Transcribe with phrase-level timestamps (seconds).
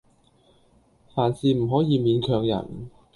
[1.13, 2.89] 凡事唔可以勉強人